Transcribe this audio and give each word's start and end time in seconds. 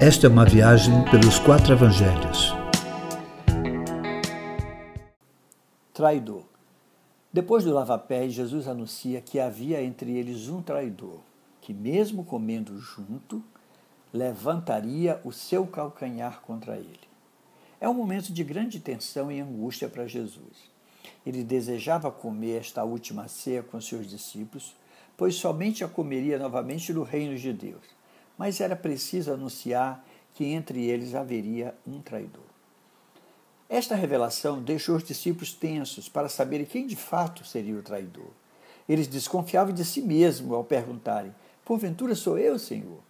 Esta 0.00 0.28
é 0.28 0.30
uma 0.30 0.44
viagem 0.44 1.04
pelos 1.10 1.40
quatro 1.40 1.72
evangelhos. 1.72 2.54
Traidor. 5.92 6.44
Depois 7.32 7.64
do 7.64 7.74
lava-pés, 7.74 8.32
Jesus 8.32 8.68
anuncia 8.68 9.20
que 9.20 9.40
havia 9.40 9.82
entre 9.82 10.16
eles 10.16 10.48
um 10.48 10.62
traidor, 10.62 11.18
que, 11.60 11.74
mesmo 11.74 12.24
comendo 12.24 12.78
junto, 12.78 13.42
levantaria 14.14 15.20
o 15.24 15.32
seu 15.32 15.66
calcanhar 15.66 16.42
contra 16.42 16.76
ele. 16.76 17.08
É 17.80 17.88
um 17.88 17.94
momento 17.94 18.32
de 18.32 18.44
grande 18.44 18.78
tensão 18.78 19.32
e 19.32 19.40
angústia 19.40 19.88
para 19.88 20.06
Jesus. 20.06 20.70
Ele 21.26 21.42
desejava 21.42 22.08
comer 22.08 22.60
esta 22.60 22.84
última 22.84 23.26
ceia 23.26 23.64
com 23.64 23.80
seus 23.80 24.06
discípulos, 24.06 24.76
pois 25.16 25.34
somente 25.34 25.82
a 25.82 25.88
comeria 25.88 26.38
novamente 26.38 26.92
no 26.92 27.02
reino 27.02 27.36
de 27.36 27.52
Deus. 27.52 27.97
Mas 28.38 28.60
era 28.60 28.76
preciso 28.76 29.32
anunciar 29.32 30.02
que 30.32 30.44
entre 30.44 30.86
eles 30.86 31.14
haveria 31.14 31.74
um 31.84 32.00
traidor. 32.00 32.44
Esta 33.68 33.94
revelação 33.94 34.62
deixou 34.62 34.96
os 34.96 35.04
discípulos 35.04 35.52
tensos 35.52 36.08
para 36.08 36.28
saberem 36.28 36.64
quem 36.64 36.86
de 36.86 36.96
fato 36.96 37.44
seria 37.44 37.76
o 37.76 37.82
traidor. 37.82 38.30
Eles 38.88 39.06
desconfiavam 39.06 39.74
de 39.74 39.84
si 39.84 40.00
mesmos 40.00 40.52
ao 40.52 40.64
perguntarem: 40.64 41.34
Porventura 41.64 42.14
sou 42.14 42.38
eu, 42.38 42.58
Senhor? 42.58 43.00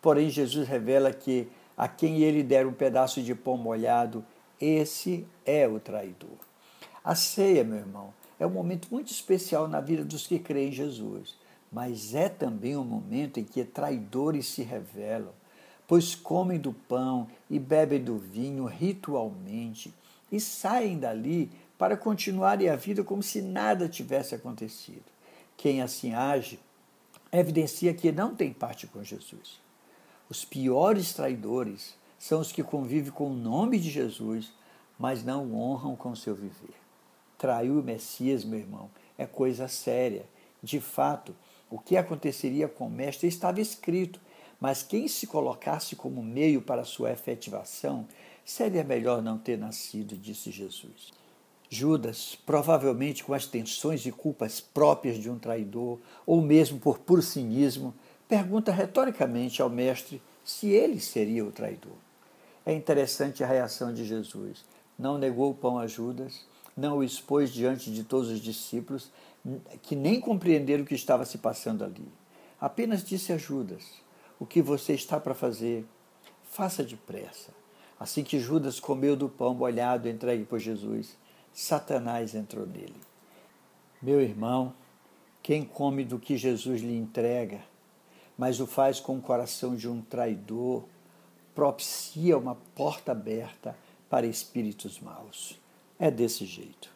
Porém, 0.00 0.30
Jesus 0.30 0.66
revela 0.66 1.12
que 1.12 1.48
a 1.76 1.86
quem 1.88 2.22
ele 2.22 2.42
der 2.42 2.66
um 2.66 2.72
pedaço 2.72 3.20
de 3.20 3.34
pão 3.34 3.58
molhado, 3.58 4.24
esse 4.58 5.26
é 5.44 5.68
o 5.68 5.78
traidor. 5.78 6.38
A 7.04 7.14
ceia, 7.14 7.62
meu 7.62 7.78
irmão, 7.78 8.14
é 8.38 8.46
um 8.46 8.50
momento 8.50 8.88
muito 8.90 9.10
especial 9.10 9.68
na 9.68 9.80
vida 9.80 10.04
dos 10.04 10.26
que 10.26 10.38
creem 10.38 10.68
em 10.68 10.72
Jesus, 10.72 11.36
mas 11.70 12.14
é 12.14 12.28
também 12.28 12.76
um 12.76 12.84
momento 12.84 13.38
em 13.38 13.44
que 13.44 13.64
traidores 13.64 14.46
se 14.46 14.62
revelam, 14.62 15.32
pois 15.86 16.14
comem 16.14 16.58
do 16.58 16.72
pão 16.72 17.28
e 17.50 17.58
bebem 17.58 18.02
do 18.02 18.18
vinho 18.18 18.64
ritualmente 18.66 19.92
e 20.30 20.40
saem 20.40 20.98
dali 20.98 21.50
para 21.78 21.96
continuarem 21.96 22.68
a 22.68 22.76
vida 22.76 23.04
como 23.04 23.22
se 23.22 23.42
nada 23.42 23.88
tivesse 23.88 24.34
acontecido. 24.34 25.04
Quem 25.56 25.82
assim 25.82 26.14
age 26.14 26.58
evidencia 27.32 27.92
que 27.94 28.10
não 28.12 28.34
tem 28.34 28.52
parte 28.52 28.86
com 28.86 29.02
Jesus. 29.02 29.60
Os 30.28 30.44
piores 30.44 31.12
traidores 31.12 31.94
são 32.18 32.40
os 32.40 32.50
que 32.50 32.62
convivem 32.62 33.12
com 33.12 33.30
o 33.30 33.36
nome 33.36 33.78
de 33.78 33.90
Jesus, 33.90 34.52
mas 34.98 35.22
não 35.22 35.44
o 35.44 35.56
honram 35.56 35.94
com 35.94 36.14
seu 36.16 36.34
viver. 36.34 36.74
Trair 37.38 37.70
o 37.70 37.82
Messias, 37.82 38.44
meu 38.44 38.58
irmão, 38.58 38.90
é 39.18 39.26
coisa 39.26 39.68
séria. 39.68 40.26
De 40.62 40.80
fato, 40.80 41.34
o 41.70 41.78
que 41.78 41.96
aconteceria 41.96 42.68
com 42.68 42.86
o 42.86 42.90
mestre 42.90 43.28
estava 43.28 43.60
escrito, 43.60 44.20
mas 44.60 44.82
quem 44.82 45.08
se 45.08 45.26
colocasse 45.26 45.96
como 45.96 46.22
meio 46.22 46.62
para 46.62 46.84
sua 46.84 47.12
efetivação, 47.12 48.06
seria 48.44 48.84
melhor 48.84 49.20
não 49.20 49.36
ter 49.36 49.58
nascido, 49.58 50.16
disse 50.16 50.50
Jesus. 50.50 51.12
Judas, 51.68 52.38
provavelmente 52.46 53.24
com 53.24 53.34
as 53.34 53.46
tensões 53.46 54.06
e 54.06 54.12
culpas 54.12 54.60
próprias 54.60 55.18
de 55.18 55.28
um 55.28 55.38
traidor, 55.38 55.98
ou 56.24 56.40
mesmo 56.40 56.78
por 56.78 56.98
puro 56.98 57.22
cinismo, 57.22 57.92
pergunta 58.28 58.70
retoricamente 58.70 59.60
ao 59.60 59.68
Mestre 59.68 60.22
se 60.44 60.68
ele 60.68 61.00
seria 61.00 61.44
o 61.44 61.50
traidor. 61.50 61.96
É 62.64 62.72
interessante 62.72 63.42
a 63.42 63.46
reação 63.46 63.92
de 63.92 64.04
Jesus. 64.04 64.64
Não 64.98 65.18
negou 65.18 65.50
o 65.50 65.54
pão 65.54 65.78
a 65.78 65.86
Judas, 65.86 66.44
não 66.76 66.98
o 66.98 67.04
expôs 67.04 67.52
diante 67.52 67.90
de 67.90 68.04
todos 68.04 68.28
os 68.28 68.40
discípulos, 68.40 69.10
que 69.82 69.96
nem 69.96 70.20
compreenderam 70.20 70.84
o 70.84 70.86
que 70.86 70.94
estava 70.94 71.24
se 71.24 71.38
passando 71.38 71.84
ali. 71.84 72.08
Apenas 72.60 73.02
disse 73.02 73.32
a 73.32 73.38
Judas: 73.38 73.84
O 74.38 74.44
que 74.44 74.60
você 74.60 74.92
está 74.92 75.18
para 75.18 75.34
fazer, 75.34 75.86
faça 76.44 76.82
depressa. 76.82 77.50
Assim 77.98 78.22
que 78.22 78.38
Judas 78.38 78.78
comeu 78.78 79.16
do 79.16 79.28
pão 79.28 79.54
molhado 79.54 80.08
entregue 80.08 80.44
por 80.44 80.58
Jesus, 80.58 81.16
Satanás 81.52 82.34
entrou 82.34 82.66
nele. 82.66 83.00
Meu 84.02 84.20
irmão, 84.20 84.74
quem 85.42 85.64
come 85.64 86.04
do 86.04 86.18
que 86.18 86.36
Jesus 86.36 86.82
lhe 86.82 86.96
entrega, 86.96 87.60
mas 88.36 88.60
o 88.60 88.66
faz 88.66 89.00
com 89.00 89.16
o 89.16 89.22
coração 89.22 89.74
de 89.74 89.88
um 89.88 90.02
traidor, 90.02 90.84
propicia 91.54 92.36
uma 92.36 92.54
porta 92.74 93.12
aberta 93.12 93.74
para 94.10 94.26
espíritos 94.26 95.00
maus. 95.00 95.58
É 95.98 96.10
desse 96.10 96.44
jeito. 96.44 96.90